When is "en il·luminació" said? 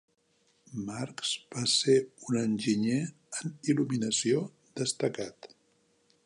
3.43-4.43